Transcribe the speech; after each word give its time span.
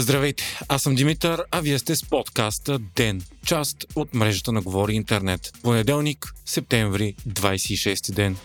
Здравейте, 0.00 0.44
аз 0.68 0.82
съм 0.82 0.94
Димитър, 0.94 1.42
а 1.50 1.60
вие 1.60 1.78
сте 1.78 1.96
с 1.96 2.04
подкаста 2.04 2.78
ДЕН, 2.78 3.22
част 3.46 3.86
от 3.94 4.14
мрежата 4.14 4.52
на 4.52 4.62
Говори 4.62 4.94
Интернет. 4.94 5.52
Понеделник, 5.62 6.34
септември, 6.46 7.14
26 7.28 8.12
ден. 8.12 8.36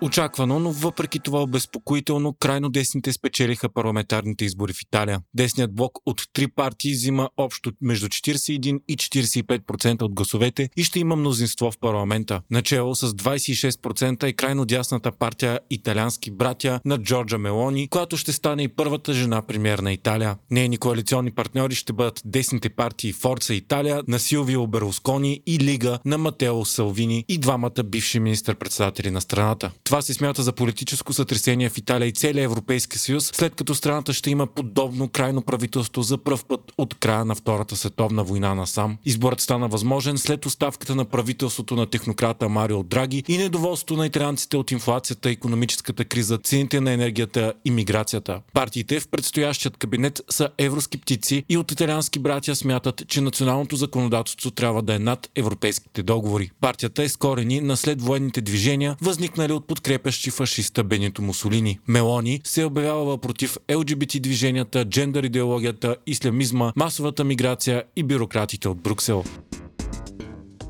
Очаквано, 0.00 0.58
но 0.58 0.70
въпреки 0.70 1.20
това 1.20 1.42
обезпокоително, 1.42 2.32
крайно 2.40 2.68
десните 2.68 3.12
спечелиха 3.12 3.68
парламентарните 3.68 4.44
избори 4.44 4.72
в 4.72 4.82
Италия. 4.82 5.20
Десният 5.34 5.74
блок 5.74 5.92
от 6.06 6.22
три 6.32 6.46
партии 6.48 6.92
взима 6.92 7.28
общо 7.36 7.72
между 7.80 8.08
41 8.08 8.80
и 8.88 8.96
45% 8.96 10.02
от 10.02 10.14
гласовете 10.14 10.70
и 10.76 10.84
ще 10.84 11.00
има 11.00 11.16
мнозинство 11.16 11.70
в 11.70 11.78
парламента. 11.78 12.40
Начало 12.50 12.94
с 12.94 13.12
26% 13.12 14.22
е 14.22 14.32
крайно 14.32 14.64
дясната 14.64 15.12
партия 15.12 15.60
Италиански 15.70 16.30
братя 16.30 16.80
на 16.84 16.98
Джорджа 16.98 17.38
Мелони, 17.38 17.88
която 17.88 18.16
ще 18.16 18.32
стане 18.32 18.62
и 18.62 18.68
първата 18.68 19.12
жена 19.12 19.42
премьер 19.42 19.78
на 19.78 19.92
Италия. 19.92 20.36
Нейни 20.50 20.78
коалиционни 20.78 21.30
партньори 21.30 21.74
ще 21.74 21.92
бъдат 21.92 22.22
десните 22.24 22.68
партии 22.68 23.12
Форца 23.12 23.54
Италия 23.54 24.02
на 24.08 24.18
Силвио 24.18 24.66
Берлускони 24.66 25.40
и 25.46 25.58
Лига 25.58 25.98
на 26.04 26.18
Матео 26.18 26.64
Салвини 26.64 27.24
и 27.28 27.38
двамата 27.38 27.82
бивши 27.84 28.20
министър-председатели 28.20 29.10
на 29.10 29.20
страната. 29.20 29.70
Това 29.86 30.02
се 30.02 30.14
смята 30.14 30.42
за 30.42 30.52
политическо 30.52 31.12
сътресение 31.12 31.68
в 31.68 31.78
Италия 31.78 32.08
и 32.08 32.12
целия 32.12 32.44
Европейски 32.44 32.98
съюз, 32.98 33.30
след 33.34 33.54
като 33.54 33.74
страната 33.74 34.12
ще 34.12 34.30
има 34.30 34.46
подобно 34.46 35.08
крайно 35.08 35.42
правителство 35.42 36.02
за 36.02 36.18
пръв 36.18 36.44
път 36.44 36.60
от 36.78 36.94
края 36.94 37.24
на 37.24 37.34
Втората 37.34 37.76
световна 37.76 38.24
война 38.24 38.54
насам. 38.54 38.98
Изборът 39.04 39.40
стана 39.40 39.68
възможен 39.68 40.18
след 40.18 40.46
оставката 40.46 40.94
на 40.94 41.04
правителството 41.04 41.76
на 41.76 41.86
технократа 41.86 42.48
Марио 42.48 42.82
Драги 42.82 43.24
и 43.28 43.38
недоволството 43.38 43.96
на 43.96 44.06
италианците 44.06 44.56
от 44.56 44.70
инфлацията, 44.70 45.30
економическата 45.30 46.04
криза, 46.04 46.38
цените 46.38 46.80
на 46.80 46.92
енергията 46.92 47.52
и 47.64 47.70
миграцията. 47.70 48.40
Партиите 48.52 49.00
в 49.00 49.08
предстоящият 49.08 49.76
кабинет 49.76 50.20
са 50.30 50.48
евроскептици 50.58 51.44
и 51.48 51.56
от 51.56 51.72
италиански 51.72 52.18
братя 52.18 52.56
смятат, 52.56 53.02
че 53.08 53.20
националното 53.20 53.76
законодателство 53.76 54.50
трябва 54.50 54.82
да 54.82 54.94
е 54.94 54.98
над 54.98 55.30
европейските 55.36 56.02
договори. 56.02 56.50
Партията 56.60 57.02
е 57.02 57.08
скорени 57.08 57.60
на 57.60 57.76
след 57.76 58.02
военните 58.02 58.40
движения, 58.40 58.96
възникнали 59.00 59.52
от 59.52 59.75
подкрепящи 59.76 60.30
фашиста 60.30 60.84
Бенито 60.84 61.22
Мусолини. 61.22 61.78
Мелони 61.88 62.40
се 62.44 62.60
е 62.60 62.64
обявявала 62.64 63.18
против 63.18 63.56
ЛГБТ 63.74 64.22
движенията, 64.22 64.84
джендър 64.84 65.24
идеологията, 65.24 65.96
ислямизма, 66.06 66.72
масовата 66.76 67.24
миграция 67.24 67.84
и 67.96 68.02
бюрократите 68.02 68.68
от 68.68 68.82
Брюксел. 68.82 69.24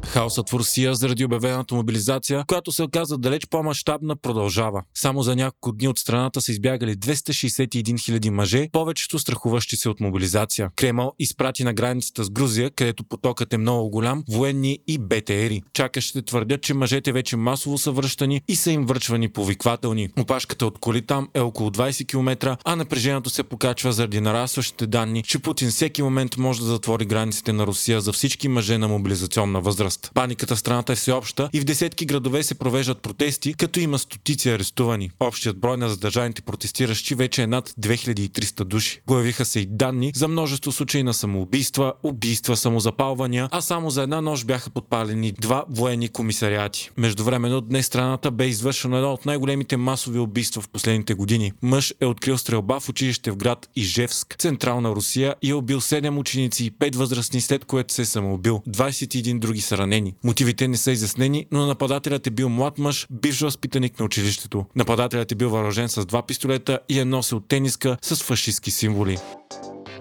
Хаосът 0.06 0.50
в 0.50 0.54
Русия 0.54 0.94
заради 0.94 1.24
обявената 1.24 1.74
мобилизация, 1.74 2.44
която 2.46 2.72
се 2.72 2.82
оказа 2.82 3.18
далеч 3.18 3.46
по-масштабна, 3.50 4.16
продължава. 4.16 4.82
Само 4.94 5.22
за 5.22 5.36
няколко 5.36 5.72
дни 5.72 5.88
от 5.88 5.98
страната 5.98 6.40
са 6.40 6.52
избягали 6.52 6.94
261 6.94 7.82
000 7.82 8.30
мъже, 8.30 8.68
повечето 8.72 9.18
страхуващи 9.18 9.76
се 9.76 9.88
от 9.88 10.00
мобилизация. 10.00 10.70
Кремъл 10.76 11.12
изпрати 11.18 11.64
на 11.64 11.72
границата 11.72 12.24
с 12.24 12.30
Грузия, 12.30 12.70
където 12.70 13.04
потокът 13.04 13.52
е 13.52 13.58
много 13.58 13.90
голям, 13.90 14.24
военни 14.30 14.78
и 14.86 14.98
БТРи. 14.98 15.62
Чакащите 15.72 16.22
твърдят, 16.22 16.62
че 16.62 16.74
мъжете 16.74 17.12
вече 17.12 17.36
масово 17.36 17.78
са 17.78 17.90
връщани 17.90 18.42
и 18.48 18.56
са 18.56 18.70
им 18.70 18.86
връчвани 18.86 19.28
повиквателни. 19.28 20.08
Опашката 20.18 20.66
от 20.66 20.78
коли 20.78 21.02
там 21.02 21.28
е 21.34 21.40
около 21.40 21.70
20 21.70 22.06
км, 22.06 22.56
а 22.64 22.76
напрежението 22.76 23.30
се 23.30 23.42
покачва 23.42 23.92
заради 23.92 24.20
нарастващите 24.20 24.86
данни, 24.86 25.22
че 25.22 25.38
Путин 25.38 25.68
всеки 25.68 26.02
момент 26.02 26.36
може 26.36 26.60
да 26.60 26.66
затвори 26.66 27.04
границите 27.04 27.52
на 27.52 27.66
Русия 27.66 28.00
за 28.00 28.12
всички 28.12 28.48
мъже 28.48 28.78
на 28.78 28.88
мобилизационна 28.88 29.60
възраст. 29.60 29.95
Паниката 30.14 30.56
в 30.56 30.58
страната 30.58 30.92
е 30.92 30.96
всеобща 30.96 31.50
и 31.52 31.60
в 31.60 31.64
десетки 31.64 32.06
градове 32.06 32.42
се 32.42 32.54
провеждат 32.54 33.02
протести, 33.02 33.54
като 33.54 33.80
има 33.80 33.98
стотици 33.98 34.50
арестувани. 34.50 35.10
Общият 35.20 35.58
брой 35.58 35.76
на 35.76 35.88
задържаните 35.88 36.42
протестиращи 36.42 37.14
вече 37.14 37.42
е 37.42 37.46
над 37.46 37.68
2300 37.68 38.64
души. 38.64 39.00
Появиха 39.06 39.44
се 39.44 39.60
и 39.60 39.66
данни 39.66 40.12
за 40.14 40.28
множество 40.28 40.72
случаи 40.72 41.02
на 41.02 41.14
самоубийства, 41.14 41.92
убийства, 42.02 42.56
самозапалвания, 42.56 43.48
а 43.52 43.60
само 43.60 43.90
за 43.90 44.02
една 44.02 44.20
нощ 44.20 44.46
бяха 44.46 44.70
подпалени 44.70 45.32
два 45.32 45.64
военни 45.70 46.08
комисариати. 46.08 46.90
Междувременно 46.96 47.60
днес 47.60 47.86
страната 47.86 48.30
бе 48.30 48.46
извършено 48.46 48.96
едно 48.96 49.12
от 49.12 49.26
най-големите 49.26 49.76
масови 49.76 50.18
убийства 50.18 50.62
в 50.62 50.68
последните 50.68 51.14
години. 51.14 51.52
Мъж 51.62 51.94
е 52.00 52.06
открил 52.06 52.38
стрелба 52.38 52.80
в 52.80 52.88
училище 52.88 53.30
в 53.30 53.36
град 53.36 53.68
Ижевск, 53.76 54.36
централна 54.38 54.90
Русия 54.90 55.34
и 55.42 55.50
е 55.50 55.54
убил 55.54 55.80
7 55.80 56.18
ученици 56.18 56.64
и 56.64 56.72
5 56.72 56.96
възрастни, 56.96 57.40
след 57.40 57.64
което 57.64 57.94
се 57.94 58.02
е 58.02 58.04
самоубил. 58.04 58.62
21 58.68 59.38
други 59.38 59.60
са 59.60 59.78
ранени 59.86 59.96
ранени. 59.96 60.14
Мотивите 60.24 60.68
не 60.68 60.76
са 60.76 60.92
изяснени, 60.92 61.46
но 61.52 61.66
нападателят 61.66 62.26
е 62.26 62.30
бил 62.30 62.48
млад 62.48 62.78
мъж, 62.78 63.06
бивш 63.10 63.40
възпитаник 63.40 63.98
на 63.98 64.04
училището. 64.04 64.64
Нападателят 64.76 65.32
е 65.32 65.34
бил 65.34 65.50
въоръжен 65.50 65.88
с 65.88 66.06
два 66.06 66.22
пистолета 66.22 66.78
и 66.88 67.00
е 67.00 67.04
носил 67.04 67.40
тениска 67.40 67.96
с 68.02 68.16
фашистски 68.16 68.70
символи. 68.70 69.18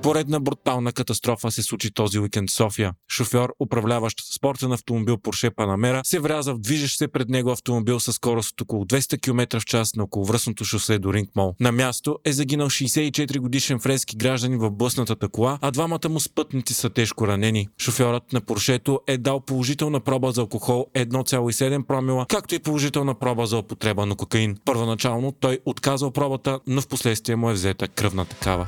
Поредна 0.05 0.39
брутална 0.39 0.91
катастрофа 0.91 1.51
се 1.51 1.63
случи 1.63 1.93
този 1.93 2.19
уикенд 2.19 2.49
в 2.49 2.53
София. 2.53 2.93
Шофьор, 3.11 3.53
управляващ 3.59 4.17
спортен 4.35 4.71
автомобил 4.71 5.17
Porsche 5.17 5.55
Panamera, 5.55 6.01
се 6.03 6.19
вряза 6.19 6.53
в 6.53 6.59
движещ 6.59 6.97
се 6.97 7.07
пред 7.07 7.29
него 7.29 7.51
автомобил 7.51 7.99
с 7.99 8.13
скорост 8.13 8.51
от 8.51 8.61
около 8.61 8.85
200 8.85 9.21
км 9.21 9.59
в 9.59 9.65
час 9.65 9.95
на 9.95 10.03
околовръстното 10.03 10.65
шосе 10.65 10.99
до 10.99 11.13
Рингмол. 11.13 11.55
На 11.59 11.71
място 11.71 12.17
е 12.25 12.31
загинал 12.31 12.69
64 12.69 13.39
годишен 13.39 13.79
френски 13.79 14.17
гражданин 14.17 14.59
в 14.59 14.71
блъснатата 14.71 15.29
кола, 15.29 15.59
а 15.61 15.71
двамата 15.71 16.09
му 16.09 16.19
спътници 16.19 16.73
са 16.73 16.89
тежко 16.89 17.27
ранени. 17.27 17.67
Шофьорът 17.81 18.33
на 18.33 18.41
Поршето 18.41 18.99
е 19.07 19.17
дал 19.17 19.39
положителна 19.39 19.99
проба 19.99 20.31
за 20.31 20.41
алкохол 20.41 20.87
1,7 20.95 21.85
промила, 21.85 22.25
както 22.29 22.55
и 22.55 22.59
положителна 22.59 23.19
проба 23.19 23.45
за 23.45 23.57
употреба 23.57 24.05
на 24.05 24.15
кокаин. 24.15 24.57
Първоначално 24.65 25.31
той 25.31 25.59
отказал 25.65 26.11
пробата, 26.11 26.59
но 26.67 26.81
в 26.81 26.87
последствие 26.87 27.35
му 27.35 27.49
е 27.49 27.53
взета 27.53 27.87
кръвна 27.87 28.25
такава. 28.25 28.67